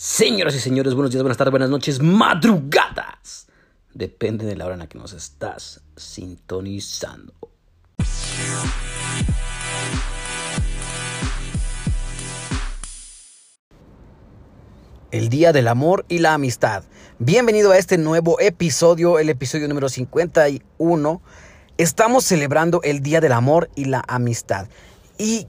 [0.00, 3.48] Señoras y señores, buenos días, buenas tardes, buenas noches, madrugadas.
[3.92, 7.34] Depende de la hora en la que nos estás sintonizando.
[15.10, 16.84] El Día del Amor y la Amistad.
[17.18, 21.22] Bienvenido a este nuevo episodio, el episodio número 51.
[21.76, 24.68] Estamos celebrando el Día del Amor y la Amistad.
[25.18, 25.48] Y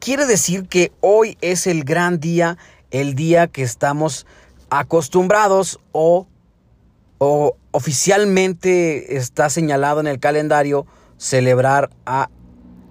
[0.00, 2.58] quiere decir que hoy es el gran día
[2.90, 4.26] el día que estamos
[4.70, 6.26] acostumbrados o,
[7.18, 12.30] o oficialmente está señalado en el calendario celebrar a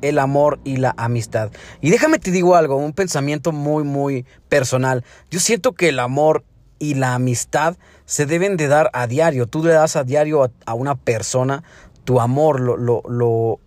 [0.02, 1.52] el amor y la amistad.
[1.82, 5.04] Y déjame te digo algo, un pensamiento muy muy personal.
[5.30, 6.44] Yo siento que el amor
[6.80, 9.46] y la amistad se deben de dar a diario.
[9.46, 11.64] Tú le das a diario a, una persona
[12.06, 13.60] tu amor, lo, lo, lo,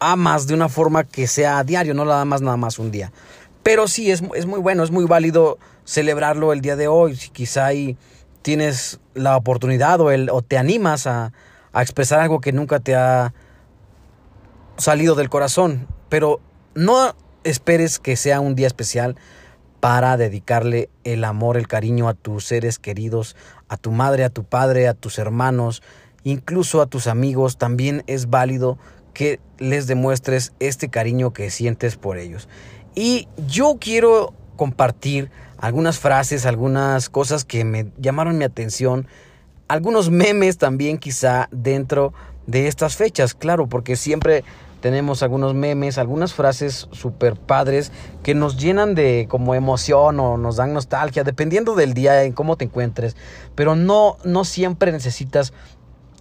[0.00, 3.12] amas de una forma que sea a diario, no la amas nada más un día.
[3.62, 7.16] Pero sí, es, es muy bueno, es muy válido celebrarlo el día de hoy.
[7.16, 7.96] Si quizá ahí
[8.42, 11.32] tienes la oportunidad o, el, o te animas a,
[11.72, 13.34] a expresar algo que nunca te ha
[14.76, 15.86] salido del corazón.
[16.08, 16.40] Pero
[16.74, 19.16] no esperes que sea un día especial
[19.80, 23.36] para dedicarle el amor, el cariño a tus seres queridos,
[23.68, 25.82] a tu madre, a tu padre, a tus hermanos,
[26.24, 27.58] incluso a tus amigos.
[27.58, 28.78] También es válido
[29.14, 32.48] que les demuestres este cariño que sientes por ellos.
[33.00, 39.06] Y yo quiero compartir algunas frases, algunas cosas que me llamaron mi atención,
[39.68, 42.12] algunos memes también quizá dentro
[42.48, 44.42] de estas fechas, claro, porque siempre
[44.80, 47.92] tenemos algunos memes, algunas frases super padres
[48.24, 52.56] que nos llenan de como emoción o nos dan nostalgia, dependiendo del día en cómo
[52.56, 53.14] te encuentres,
[53.54, 55.52] pero no, no siempre necesitas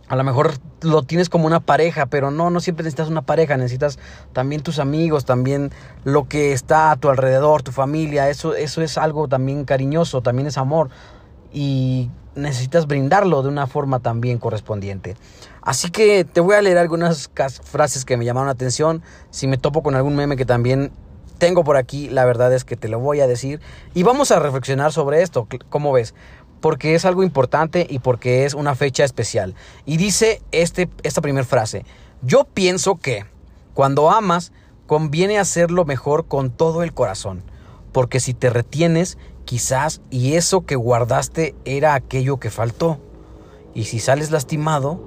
[0.07, 3.57] a lo mejor lo tienes como una pareja, pero no, no siempre necesitas una pareja,
[3.57, 3.99] necesitas
[4.33, 5.71] también tus amigos, también
[6.03, 10.47] lo que está a tu alrededor, tu familia, eso, eso es algo también cariñoso, también
[10.47, 10.89] es amor
[11.51, 15.15] y necesitas brindarlo de una forma también correspondiente.
[15.61, 17.29] Así que te voy a leer algunas
[17.63, 19.01] frases que me llamaron la atención,
[19.31, 20.91] si me topo con algún meme que también
[21.37, 23.59] tengo por aquí, la verdad es que te lo voy a decir
[23.93, 26.13] y vamos a reflexionar sobre esto, ¿cómo ves?
[26.61, 29.55] Porque es algo importante y porque es una fecha especial.
[29.85, 31.85] Y dice este, esta primera frase,
[32.21, 33.25] yo pienso que
[33.73, 34.51] cuando amas
[34.87, 37.43] conviene hacerlo mejor con todo el corazón,
[37.91, 42.99] porque si te retienes, quizás y eso que guardaste era aquello que faltó.
[43.73, 44.99] Y si sales lastimado,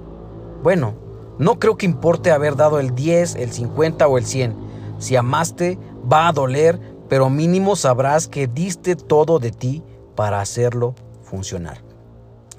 [0.63, 0.95] bueno,
[1.37, 4.55] no creo que importe haber dado el 10, el 50 o el 100.
[4.99, 5.77] Si amaste,
[6.11, 6.79] va a doler,
[7.09, 9.83] pero mínimo sabrás que diste todo de ti
[10.15, 10.95] para hacerlo
[11.31, 11.81] funcionar.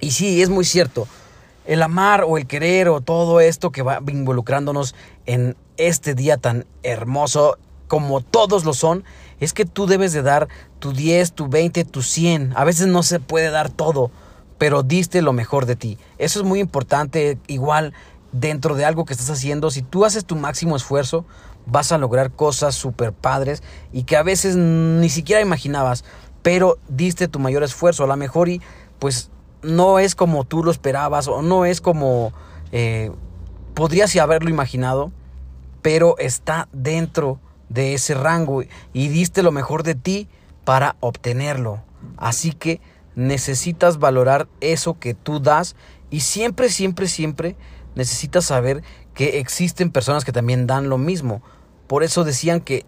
[0.01, 1.07] Y sí, es muy cierto.
[1.65, 4.97] El amar o el querer o todo esto que va involucrándonos
[5.27, 9.05] en este día tan hermoso como todos lo son,
[9.39, 12.55] es que tú debes de dar tu 10, tu 20, tu 100.
[12.57, 14.11] A veces no se puede dar todo,
[14.57, 15.99] pero diste lo mejor de ti.
[16.17, 17.93] Eso es muy importante, igual
[18.33, 19.71] dentro de algo que estás haciendo.
[19.71, 21.27] Si tú haces tu máximo esfuerzo,
[21.67, 23.63] vas a lograr cosas súper padres
[23.93, 26.05] y que a veces ni siquiera imaginabas
[26.43, 28.05] pero diste tu mayor esfuerzo.
[28.05, 28.61] A lo mejor y
[28.99, 29.31] pues
[29.63, 32.33] no es como tú lo esperabas o no es como
[32.73, 33.11] eh,
[33.75, 35.13] podrías haberlo imaginado,
[35.83, 40.29] pero está dentro de ese rango y diste lo mejor de ti
[40.65, 41.81] para obtenerlo.
[42.17, 42.81] Así que
[43.15, 45.77] necesitas valorar eso que tú das
[46.11, 47.57] y siempre, siempre, siempre
[47.95, 48.83] necesitas saber
[49.15, 51.43] que existen personas que también dan lo mismo.
[51.87, 52.87] Por eso decían que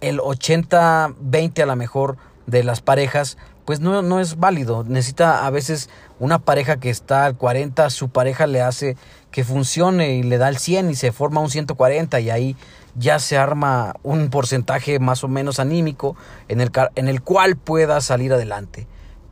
[0.00, 2.16] el 80-20 a lo mejor
[2.46, 4.84] de las parejas, pues no, no es válido.
[4.84, 5.88] Necesita a veces
[6.18, 8.96] una pareja que está al 40, su pareja le hace
[9.30, 12.56] que funcione y le da el 100 y se forma un 140 y ahí
[12.94, 16.16] ya se arma un porcentaje más o menos anímico
[16.48, 18.86] en el, en el cual pueda salir adelante.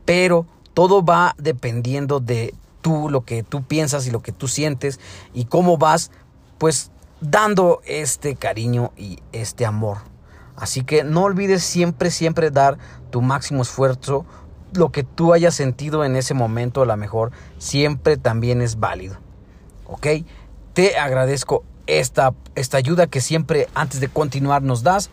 [0.05, 4.99] Pero todo va dependiendo de tú, lo que tú piensas y lo que tú sientes
[5.33, 6.11] y cómo vas
[6.57, 10.10] pues dando este cariño y este amor.
[10.55, 12.77] Así que no olvides siempre, siempre dar
[13.09, 14.25] tu máximo esfuerzo.
[14.73, 19.17] Lo que tú hayas sentido en ese momento, a lo mejor, siempre también es válido.
[19.85, 20.07] ¿Ok?
[20.73, 25.09] Te agradezco esta, esta ayuda que siempre antes de continuar nos das.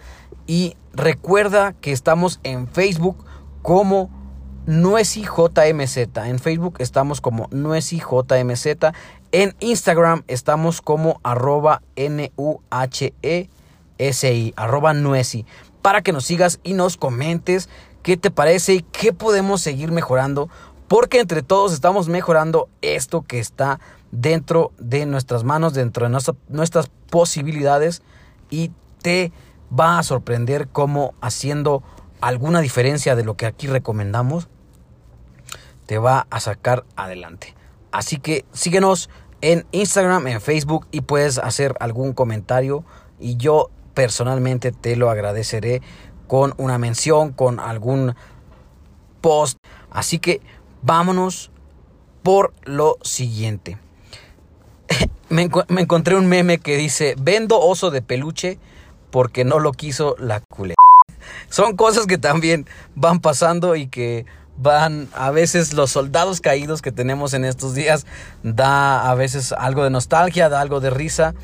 [0.47, 3.25] Y recuerda que estamos en Facebook
[3.63, 4.11] como
[4.67, 5.97] Nuesi JMZ.
[6.27, 8.93] En Facebook estamos como Nuesi JMZ.
[9.33, 13.49] En Instagram estamos como arroba N-U-H-E
[13.99, 15.45] SI, arroba Nuesi,
[15.83, 17.69] para que nos sigas y nos comentes
[18.03, 20.49] qué te parece y qué podemos seguir mejorando,
[20.87, 23.81] porque entre todos estamos mejorando esto que está
[24.11, 26.19] dentro de nuestras manos, dentro de
[26.49, 28.03] nuestras posibilidades
[28.51, 28.71] y
[29.03, 29.33] te
[29.79, 31.83] va a sorprender cómo haciendo
[32.21, 34.49] alguna diferencia de lo que aquí recomendamos,
[35.87, 37.55] te va a sacar adelante.
[37.93, 39.11] Así que síguenos
[39.41, 42.85] en Instagram, en Facebook y puedes hacer algún comentario
[43.19, 45.83] y yo personalmente te lo agradeceré
[46.29, 48.15] con una mención, con algún
[49.21, 49.59] post.
[49.91, 50.41] Así que
[50.83, 51.51] vámonos
[52.23, 53.77] por lo siguiente.
[55.31, 55.51] me,
[55.81, 58.61] encontré un meme que dice, vendo oso de peluche
[59.11, 60.77] porque no lo quiso la culé.
[61.51, 64.27] Son cosas que también van pasando y que
[64.59, 68.07] van a veces los soldados caídos que tenemos en estos días
[68.45, 71.35] da a veces algo de nostalgia, da algo de risa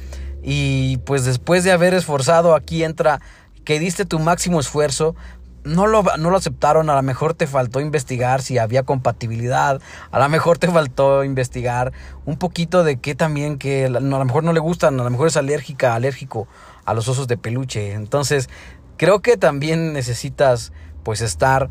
[0.44, 3.20] y pues después de haber esforzado aquí entra
[3.64, 5.16] que diste tu máximo esfuerzo,
[5.64, 9.80] no lo, no lo aceptaron, a lo mejor te faltó investigar si había compatibilidad,
[10.10, 11.92] a lo mejor te faltó investigar
[12.26, 15.28] un poquito de qué también que a lo mejor no le gustan, a lo mejor
[15.28, 16.46] es alérgica, alérgico
[16.84, 17.92] a los osos de peluche.
[17.92, 18.50] Entonces,
[18.98, 21.70] creo que también necesitas pues estar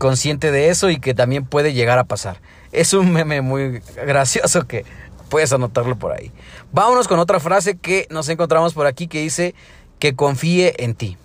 [0.00, 2.40] consciente de eso y que también puede llegar a pasar.
[2.72, 4.84] Es un meme muy gracioso que
[5.28, 6.32] puedes anotarlo por ahí.
[6.72, 9.54] Vámonos con otra frase que nos encontramos por aquí que dice
[9.98, 11.16] que confíe en ti,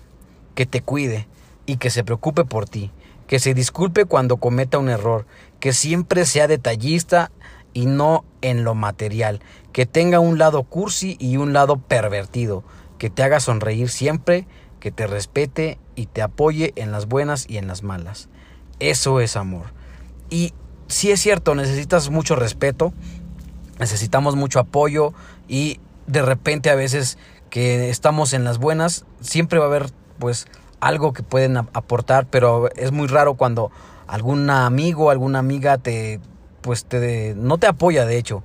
[0.54, 1.26] que te cuide
[1.66, 2.90] y que se preocupe por ti,
[3.26, 5.26] que se disculpe cuando cometa un error,
[5.60, 7.30] que siempre sea detallista
[7.72, 9.40] y no en lo material,
[9.72, 12.64] que tenga un lado cursi y un lado pervertido,
[12.98, 14.46] que te haga sonreír siempre,
[14.80, 18.28] que te respete y te apoye en las buenas y en las malas.
[18.80, 19.66] Eso es amor.
[20.30, 20.54] Y
[20.88, 22.92] si es cierto, necesitas mucho respeto,
[23.80, 25.12] necesitamos mucho apoyo
[25.48, 27.18] y de repente a veces
[27.48, 30.46] que estamos en las buenas, siempre va a haber pues
[30.78, 33.72] algo que pueden aportar, pero es muy raro cuando
[34.06, 36.20] algún amigo, alguna amiga te
[36.60, 38.42] pues te no te apoya de hecho,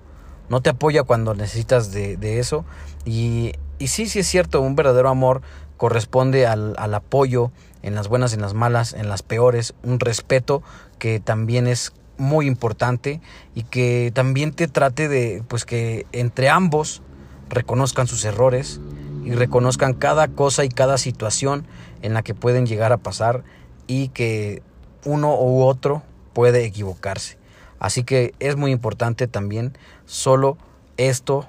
[0.50, 2.66] no te apoya cuando necesitas de, eso.
[3.04, 5.42] Y, y sí, sí es cierto, un verdadero amor
[5.78, 7.52] corresponde al, al apoyo
[7.82, 10.64] en las buenas, en las malas, en las peores, un respeto
[10.98, 13.22] que también es muy importante
[13.54, 17.02] y que también te trate de pues que entre ambos
[17.50, 18.80] reconozcan sus errores
[19.24, 21.66] y reconozcan cada cosa y cada situación
[22.02, 23.44] en la que pueden llegar a pasar
[23.88, 24.62] y que
[25.04, 26.04] uno u otro
[26.34, 27.38] puede equivocarse.
[27.80, 30.58] Así que es muy importante también solo
[30.98, 31.48] esto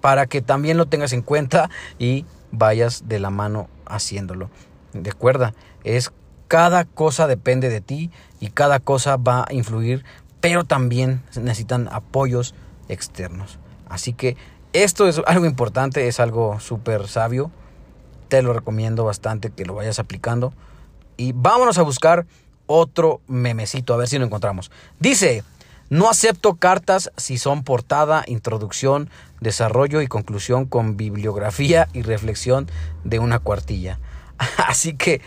[0.00, 4.50] para que también lo tengas en cuenta y vayas de la mano haciéndolo.
[4.92, 5.54] Recuerda,
[5.84, 6.12] es
[6.48, 8.10] cada cosa depende de ti
[8.40, 10.04] y cada cosa va a influir,
[10.40, 12.54] pero también necesitan apoyos
[12.88, 13.58] externos.
[13.88, 14.36] Así que
[14.72, 17.50] esto es algo importante, es algo súper sabio.
[18.28, 20.52] Te lo recomiendo bastante que lo vayas aplicando.
[21.16, 22.26] Y vámonos a buscar
[22.66, 24.70] otro memecito, a ver si lo encontramos.
[25.00, 25.42] Dice,
[25.90, 29.08] no acepto cartas si son portada, introducción,
[29.40, 32.70] desarrollo y conclusión con bibliografía y reflexión
[33.04, 33.98] de una cuartilla.
[34.66, 35.22] Así que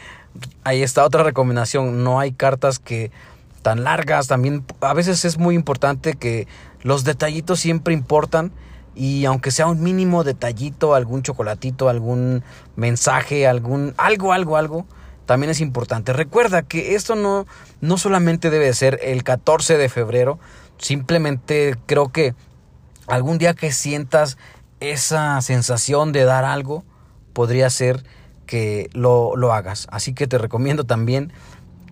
[0.63, 2.03] ahí está otra recomendación.
[2.03, 3.11] No hay cartas que
[3.61, 4.27] tan largas.
[4.27, 6.47] También a veces es muy importante que
[6.81, 8.51] los detallitos siempre importan.
[8.93, 12.43] Y aunque sea un mínimo detallito, algún chocolatito, algún
[12.75, 14.85] mensaje, algún algo, algo, algo,
[15.25, 16.11] también es importante.
[16.11, 17.47] Recuerda que esto no,
[17.79, 20.39] no solamente debe ser el 14 de febrero,
[20.77, 22.35] simplemente creo que
[23.07, 24.37] algún día que sientas
[24.81, 26.83] esa sensación de dar algo,
[27.31, 28.03] podría ser
[28.51, 29.87] que lo, lo hagas.
[29.91, 31.31] Así que te recomiendo también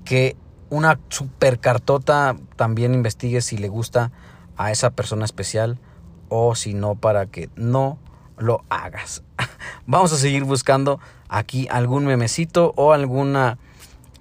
[0.03, 0.35] que
[0.69, 4.11] una super cartota también investigues si le gusta
[4.57, 5.79] a esa persona especial
[6.27, 7.97] o si no para que no
[8.37, 9.23] lo hagas.
[9.87, 13.57] Vamos a seguir buscando aquí algún memecito o alguna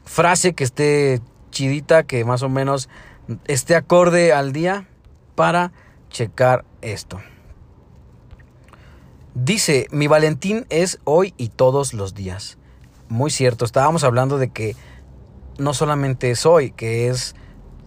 [0.04, 1.20] frase que esté
[1.50, 2.88] chidita, que más o menos
[3.48, 4.86] esté acorde al día
[5.34, 5.72] para
[6.08, 7.18] checar esto.
[9.44, 12.58] Dice, mi Valentín es hoy y todos los días.
[13.08, 14.74] Muy cierto, estábamos hablando de que
[15.58, 17.36] no solamente es hoy, que es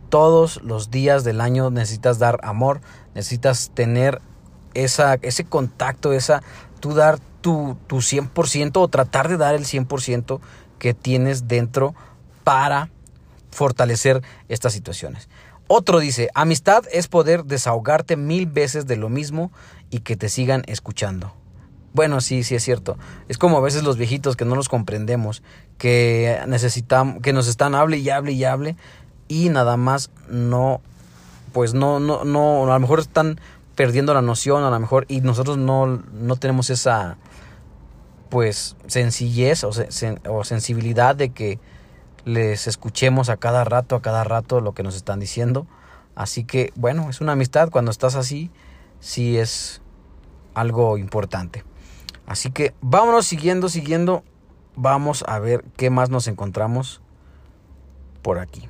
[0.08, 2.80] todos los días del año necesitas dar amor,
[3.16, 4.22] necesitas tener
[4.76, 6.42] esa, ese contacto, esa,
[6.80, 10.40] tú dar tu, tu 100% o tratar de dar el 100%
[10.80, 11.94] que tienes dentro
[12.46, 12.92] para
[13.50, 15.28] fortalecer estas situaciones.
[15.68, 19.52] Otro dice, amistad es poder desahogarte mil veces de lo mismo
[19.90, 21.41] y que te sigan escuchando.
[21.94, 22.98] Bueno, sí, sí es cierto.
[23.28, 25.44] Es como a veces los viejitos que no los comprendemos,
[25.78, 28.76] que necesitamos, que nos están hable y hable y hable
[29.28, 30.82] y nada más no,
[31.54, 33.40] pues no, no, no, a lo mejor están
[33.76, 37.18] perdiendo la noción, a lo mejor, y nosotros no, no tenemos esa,
[38.30, 39.72] pues, sencillez o,
[40.30, 41.60] o sensibilidad de que
[42.26, 45.66] les escuchemos a cada rato, a cada rato lo que nos están diciendo.
[46.14, 47.70] Así que, bueno, es una amistad.
[47.70, 48.52] Cuando estás así,
[49.00, 49.82] sí es
[50.54, 51.64] algo importante.
[52.26, 54.24] Así que vámonos siguiendo, siguiendo.
[54.76, 57.02] Vamos a ver qué más nos encontramos
[58.22, 58.70] por aquí.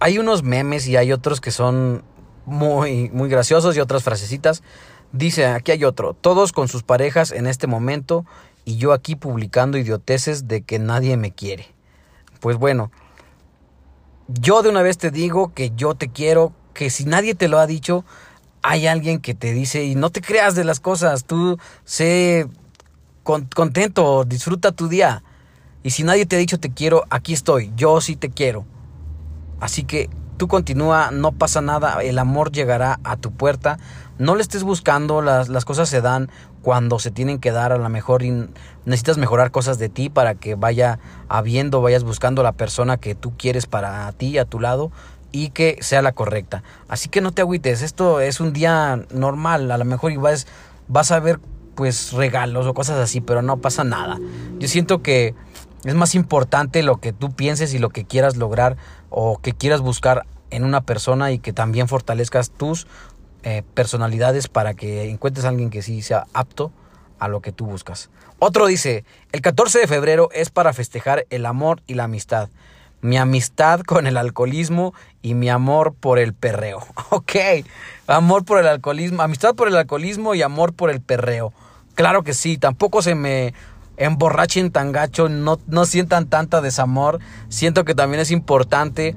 [0.00, 2.02] hay unos memes y hay otros que son
[2.46, 4.62] muy, muy graciosos y otras frasecitas.
[5.12, 8.24] Dice, aquí hay otro, todos con sus parejas en este momento
[8.64, 11.66] y yo aquí publicando idioteces de que nadie me quiere.
[12.40, 12.90] Pues bueno,
[14.28, 17.58] yo de una vez te digo que yo te quiero, que si nadie te lo
[17.58, 18.04] ha dicho,
[18.62, 22.48] hay alguien que te dice y no te creas de las cosas, tú sé
[23.22, 25.22] contento, disfruta tu día.
[25.82, 28.64] Y si nadie te ha dicho te quiero, aquí estoy, yo sí te quiero.
[29.60, 33.78] Así que tú continúa, no pasa nada, el amor llegará a tu puerta.
[34.18, 36.30] No le estés buscando, las, las cosas se dan
[36.62, 38.22] cuando se tienen que dar, a lo mejor
[38.84, 40.98] necesitas mejorar cosas de ti para que vaya
[41.28, 44.90] habiendo, vayas buscando la persona que tú quieres para ti, a tu lado,
[45.32, 46.62] y que sea la correcta.
[46.88, 50.46] Así que no te agüites, esto es un día normal, a lo mejor vas,
[50.88, 51.40] vas a ver
[51.74, 54.18] pues regalos o cosas así, pero no pasa nada.
[54.58, 55.34] Yo siento que
[55.84, 58.76] es más importante lo que tú pienses y lo que quieras lograr
[59.10, 62.86] o que quieras buscar en una persona y que también fortalezcas tus
[63.44, 66.72] eh, personalidades para que encuentres a alguien que sí sea apto
[67.18, 68.10] a lo que tú buscas.
[68.40, 72.48] Otro dice, el 14 de febrero es para festejar el amor y la amistad.
[73.00, 76.86] Mi amistad con el alcoholismo y mi amor por el perreo.
[77.10, 77.36] Ok,
[78.06, 81.52] amor por el alcoholismo, amistad por el alcoholismo y amor por el perreo.
[81.94, 83.54] Claro que sí, tampoco se me
[83.96, 87.18] emborrachen tan gacho, no, no sientan tanta desamor.
[87.48, 89.16] Siento que también es importante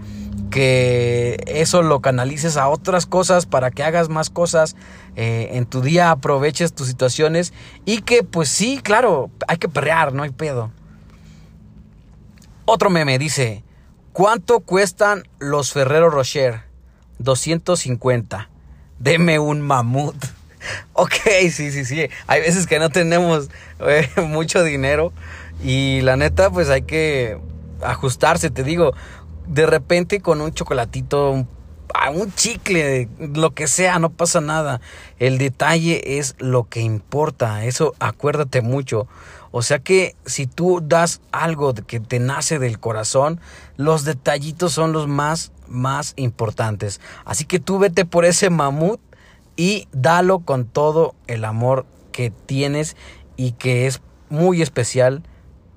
[0.50, 4.76] que eso lo canalices a otras cosas para que hagas más cosas
[5.16, 7.54] eh, en tu día, aproveches tus situaciones
[7.86, 10.72] y que pues sí, claro, hay que perrear, no hay pedo.
[12.66, 13.64] Otro meme dice,
[14.14, 16.64] ¿cuánto cuestan los Ferrero Rocher?
[17.20, 18.50] 250.
[19.00, 20.16] Deme un mamut.
[20.94, 21.16] Ok,
[21.50, 22.08] sí, sí, sí.
[22.28, 23.50] Hay veces que no tenemos
[23.80, 25.12] eh, mucho dinero
[25.64, 27.40] y la neta, pues hay que
[27.82, 28.94] ajustarse, te digo.
[29.48, 31.48] De repente con un chocolatito, un,
[32.14, 34.82] un chicle, lo que sea, no pasa nada.
[35.18, 37.66] El detalle es lo que importa.
[37.66, 39.08] Eso acuérdate mucho.
[39.52, 43.40] O sea que si tú das algo que te nace del corazón,
[43.78, 47.02] los detallitos son los más, más importantes.
[47.26, 49.00] Así que tú vete por ese mamut
[49.58, 52.96] y dalo con todo el amor que tienes
[53.36, 55.24] y que es muy especial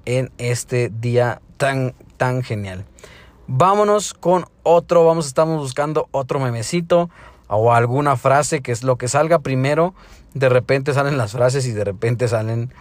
[0.04, 2.84] en este día tan tan genial.
[3.46, 7.10] Vámonos con otro, vamos estamos buscando otro memecito
[7.48, 9.94] o alguna frase que es lo que salga primero.
[10.32, 12.72] De repente salen las frases y de repente salen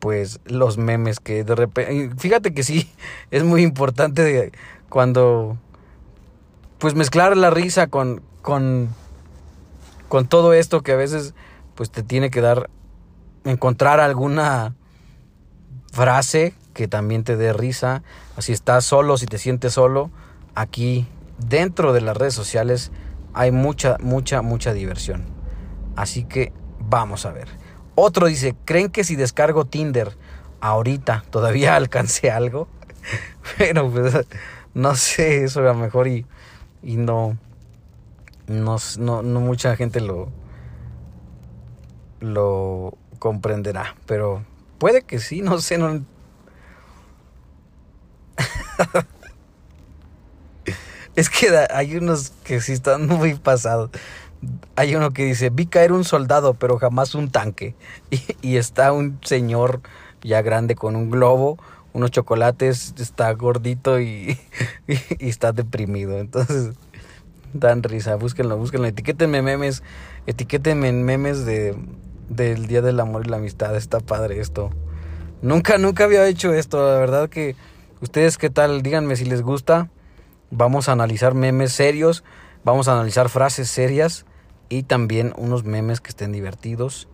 [0.00, 2.90] pues los memes que de repente fíjate que sí
[3.30, 4.52] es muy importante
[4.88, 5.58] cuando
[6.78, 8.88] pues mezclar la risa con con
[10.08, 11.34] con todo esto que a veces
[11.74, 12.68] pues te tiene que dar
[13.44, 14.74] encontrar alguna
[15.92, 18.02] frase que también te dé risa.
[18.38, 20.10] Si estás solo, si te sientes solo,
[20.54, 21.06] aquí
[21.38, 22.90] dentro de las redes sociales
[23.34, 25.24] hay mucha, mucha, mucha diversión.
[25.96, 27.48] Así que vamos a ver.
[28.02, 30.16] Otro dice, ¿creen que si descargo Tinder
[30.62, 32.66] ahorita todavía alcance algo?
[33.58, 34.26] Pero pues
[34.72, 36.24] no sé, eso a lo mejor y,
[36.82, 37.36] y no,
[38.46, 40.30] no, no, mucha gente lo,
[42.20, 44.44] lo comprenderá, pero
[44.78, 46.02] puede que sí, no sé, no.
[51.16, 53.90] es que hay unos que sí están muy pasados.
[54.74, 57.74] Hay uno que dice, vi caer un soldado, pero jamás un tanque.
[58.42, 59.80] Y, está un señor
[60.22, 61.58] ya grande con un globo,
[61.92, 64.38] unos chocolates, está gordito y,
[65.18, 66.18] está deprimido.
[66.18, 66.74] Entonces,
[67.52, 68.16] dan risa.
[68.16, 68.86] Búsquenlo, búsquenlo.
[68.86, 69.82] Etiquétenme memes.
[70.26, 71.76] Etiquétenme memes de,
[72.28, 73.76] del Día del Amor y la Amistad.
[73.76, 74.70] Está padre esto.
[75.42, 76.78] Nunca, nunca había hecho esto.
[76.86, 77.56] La verdad que
[78.00, 78.82] ustedes qué tal.
[78.82, 79.90] Díganme si les gusta.
[80.50, 82.24] Vamos a analizar memes serios.
[82.64, 84.26] Vamos a analizar frases serias.
[84.70, 87.08] Y también unos memes que estén divertidos.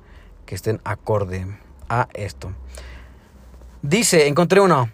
[0.44, 1.58] Que estén acorde
[1.88, 2.52] a esto.
[3.82, 4.90] Dice, encontré uno.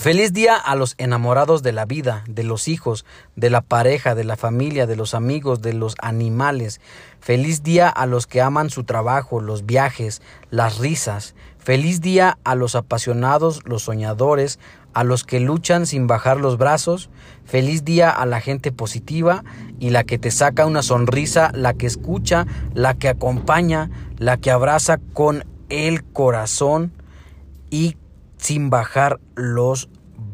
[0.00, 3.04] Feliz día a los enamorados de la vida, de los hijos,
[3.36, 6.80] de la pareja, de la familia, de los amigos, de los animales.
[7.20, 11.34] Feliz día a los que aman su trabajo, los viajes, las risas.
[11.60, 14.58] Feliz día a los apasionados, los soñadores,
[14.94, 17.10] a los que luchan sin bajar los brazos.
[17.44, 19.44] Feliz día a la gente positiva
[19.78, 24.50] y la que te saca una sonrisa, la que escucha, la que acompaña, la que
[24.50, 26.92] abraza con el corazón
[27.68, 27.96] y
[28.38, 29.90] sin bajar los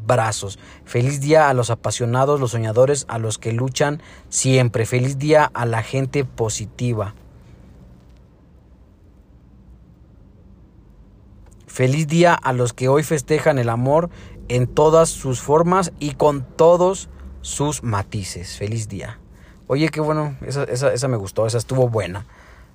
[0.07, 0.61] brazos.
[0.85, 4.87] Feliz día a los apasionados, los soñadores, a los que luchan siempre.
[4.87, 7.15] Feliz día a la gente positiva.
[11.77, 14.09] Feliz día a los que hoy festejan el amor
[14.49, 17.11] en todas sus formas y con todos
[17.43, 18.57] sus matices.
[18.57, 19.19] Feliz día.
[19.67, 22.25] Oye, qué bueno, esa, esa, esa me gustó, esa estuvo buena.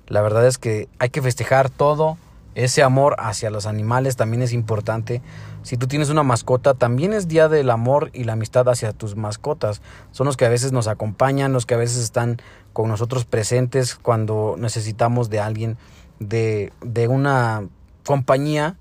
[0.06, 2.16] La verdad es que hay que festejar todo.
[2.54, 5.20] Ese amor hacia los animales también es importante.
[5.64, 9.16] Si tú tienes una mascota, también es día del amor y la amistad hacia tus
[9.16, 9.82] mascotas.
[10.12, 12.40] Son los que a veces nos acompañan, los que a veces están
[12.72, 15.76] con nosotros presentes cuando necesitamos de alguien,
[16.20, 17.66] de, de una
[18.04, 18.76] compañía.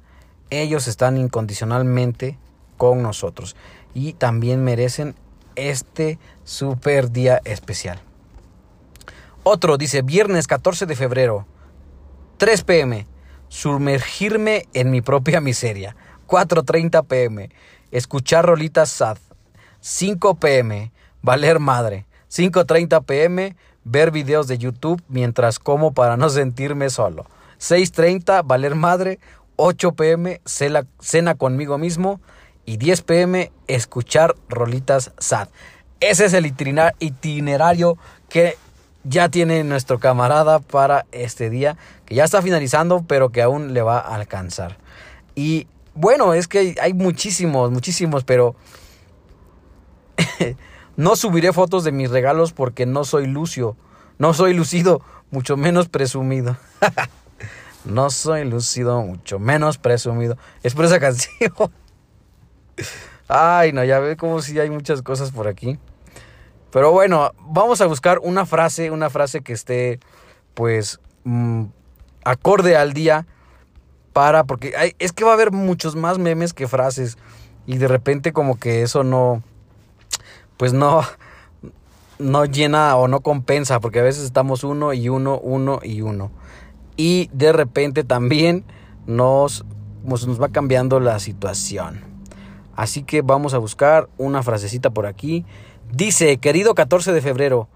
[0.51, 2.37] Ellos están incondicionalmente
[2.77, 3.55] con nosotros
[3.93, 5.15] y también merecen
[5.55, 7.99] este super día especial.
[9.43, 11.47] Otro dice, viernes 14 de febrero,
[12.37, 13.07] 3 pm,
[13.47, 15.95] sumergirme en mi propia miseria.
[16.27, 17.49] 4.30 pm,
[17.91, 19.17] escuchar rolitas sad.
[19.79, 20.91] 5 pm,
[21.21, 22.05] valer madre.
[22.29, 27.25] 5.30 pm, ver videos de YouTube mientras como para no sentirme solo.
[27.59, 29.19] 6.30, valer madre.
[29.55, 32.21] 8 pm, cena, conmigo mismo.
[32.65, 35.49] Y 10 pm, escuchar rolitas sad.
[35.99, 37.97] Ese es el itinerario
[38.29, 38.57] que
[39.03, 43.81] ya tiene nuestro camarada para este día, que ya está finalizando, pero que aún le
[43.81, 44.77] va a alcanzar.
[45.35, 48.55] Y bueno, es que hay muchísimos, muchísimos, pero
[50.95, 53.75] no subiré fotos de mis regalos porque no soy lucio,
[54.17, 56.57] no soy lucido, mucho menos presumido.
[57.85, 60.37] no soy lucido, mucho menos presumido.
[60.63, 61.53] Es por esa canción.
[63.27, 65.79] Ay, no, ya ve como si hay muchas cosas por aquí.
[66.71, 69.99] Pero bueno, vamos a buscar una frase, una frase que esté,
[70.53, 71.65] pues, mm,
[72.23, 73.25] acorde al día
[74.13, 77.17] para, porque hay, es que va a haber muchos más memes que frases
[77.65, 79.43] y de repente como que eso no,
[80.57, 81.03] pues no,
[82.19, 86.31] no llena o no compensa, porque a veces estamos uno y uno, uno y uno.
[87.01, 88.63] Y de repente también
[89.07, 89.65] nos,
[90.07, 92.01] pues, nos va cambiando la situación.
[92.75, 95.45] Así que vamos a buscar una frasecita por aquí
[95.91, 97.67] Dice, querido 14 de febrero,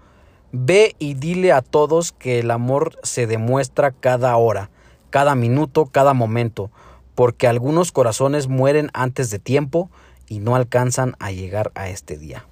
[0.50, 4.70] ve y dile a todos que el amor se demuestra cada hora,
[5.10, 6.70] cada minuto, cada momento,
[7.14, 9.90] porque algunos corazones mueren antes de tiempo
[10.28, 12.46] y no alcanzan a llegar a este día.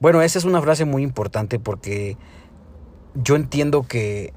[0.00, 2.16] Bueno, esa es una frase muy importante porque
[3.14, 4.32] yo entiendo que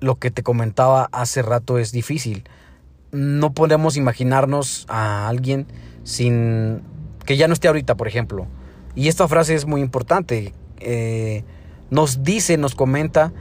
[0.00, 2.44] lo que te comentaba hace rato es difícil.
[3.12, 5.66] No podemos imaginarnos a alguien
[6.04, 6.82] sin
[7.24, 8.46] que ya no esté ahorita, por ejemplo
[8.94, 10.52] y esta frase es muy importante.
[10.80, 11.44] Eh,
[11.90, 13.32] nos dice, nos comenta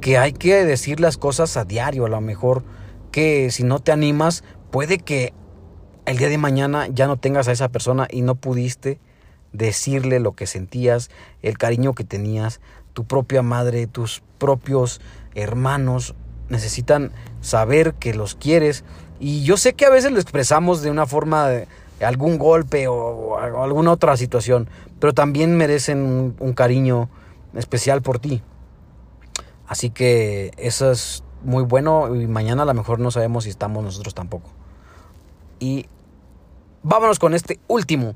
[0.00, 2.06] que hay que decir las cosas a diario.
[2.06, 2.64] A lo mejor
[3.10, 5.32] que si no te animas, puede que
[6.06, 8.98] el día de mañana ya no tengas a esa persona y no pudiste
[9.52, 11.10] decirle lo que sentías,
[11.42, 12.60] el cariño que tenías,
[12.92, 15.00] tu propia madre, tus propios
[15.34, 16.14] hermanos
[16.48, 18.84] necesitan saber que los quieres.
[19.20, 21.68] Y yo sé que a veces lo expresamos de una forma de,
[22.04, 27.08] algún golpe o, alguna otra situación, pero también merecen un, cariño
[27.54, 28.42] especial por ti.
[29.66, 33.82] Así que eso es muy bueno y mañana a lo mejor no sabemos si estamos
[33.82, 34.50] nosotros tampoco.
[35.58, 35.86] Y
[36.82, 38.14] vámonos con este último.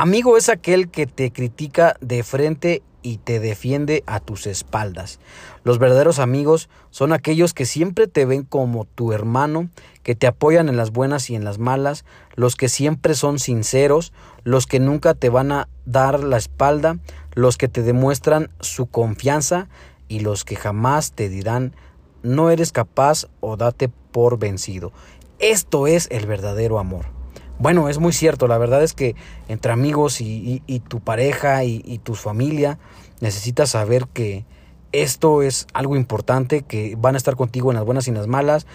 [0.00, 5.18] Amigo es aquel que te critica de frente y te defiende a tus espaldas.
[5.64, 9.70] Los verdaderos amigos son aquellos que siempre te ven como tu hermano,
[10.04, 12.04] que te apoyan en las buenas y en las malas,
[12.36, 14.12] los que siempre son sinceros,
[14.44, 16.98] los que nunca te van a dar la espalda,
[17.34, 19.66] los que te demuestran su confianza
[20.06, 21.74] y los que jamás te dirán
[22.22, 24.92] no eres capaz o date por vencido.
[25.40, 27.17] Esto es el verdadero amor.
[27.58, 29.16] Bueno, es muy cierto, la verdad es que
[29.48, 32.78] entre amigos y, tu pareja y, y tu familia
[33.20, 34.44] necesitas saber que
[34.92, 38.26] esto es algo importante, que van a estar contigo en las buenas y en las
[38.26, 38.66] malas.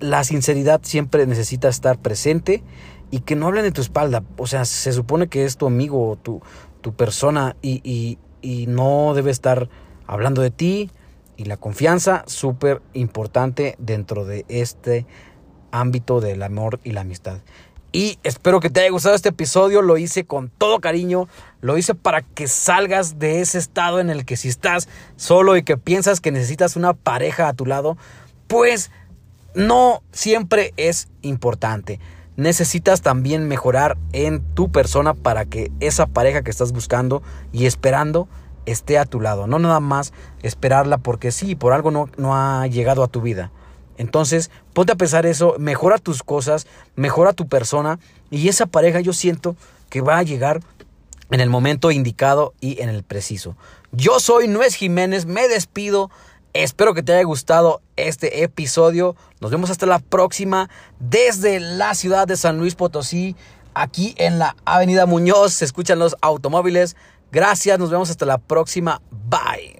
[0.00, 2.62] La sinceridad siempre necesita estar presente
[3.10, 4.22] y que no hablen de tu espalda.
[4.36, 6.42] O sea, se supone que es tu amigo o tu,
[6.96, 9.68] persona y, y, y no debe estar
[10.06, 10.90] hablando de ti.
[11.36, 15.06] Y la confianza, súper importante dentro de este
[15.70, 17.38] ámbito del amor y la amistad.
[17.92, 19.82] Y espero que te haya gustado este episodio.
[19.82, 21.28] Lo hice con todo cariño.
[21.60, 25.62] Lo hice para que salgas de ese estado en el que si estás solo y
[25.62, 27.96] que piensas que necesitas una pareja a tu lado,
[28.46, 28.90] pues
[29.54, 31.98] no siempre es importante.
[32.36, 37.22] Necesitas también mejorar en tu persona para que esa pareja que estás buscando
[37.52, 38.28] y esperando
[38.66, 39.48] esté a tu lado.
[39.48, 43.50] No nada más esperarla porque sí, por algo no, no ha llegado a tu vida.
[43.98, 47.98] Entonces, ponte a pensar eso, mejora tus cosas, mejora tu persona
[48.30, 49.56] y esa pareja yo siento
[49.88, 50.60] que va a llegar
[51.30, 53.56] en el momento indicado y en el preciso.
[53.92, 56.10] Yo soy Nuez Jiménez, me despido.
[56.52, 59.14] Espero que te haya gustado este episodio.
[59.40, 63.36] Nos vemos hasta la próxima desde la ciudad de San Luis Potosí.
[63.72, 65.54] aquí en la Avenida Muñoz.
[65.54, 66.96] Se escuchan los automóviles.
[67.30, 69.00] Gracias, nos vemos hasta la próxima.
[69.10, 69.79] Bye.